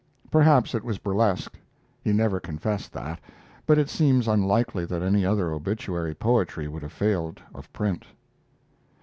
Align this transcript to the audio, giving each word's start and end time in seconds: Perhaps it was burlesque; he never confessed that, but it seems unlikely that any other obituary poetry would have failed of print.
Perhaps 0.31 0.73
it 0.73 0.83
was 0.83 0.97
burlesque; 0.97 1.59
he 2.03 2.11
never 2.11 2.39
confessed 2.39 2.91
that, 2.91 3.19
but 3.67 3.77
it 3.77 3.87
seems 3.87 4.27
unlikely 4.27 4.83
that 4.83 5.03
any 5.03 5.23
other 5.23 5.51
obituary 5.51 6.15
poetry 6.15 6.67
would 6.67 6.81
have 6.81 6.91
failed 6.91 7.39
of 7.53 7.71
print. 7.71 8.05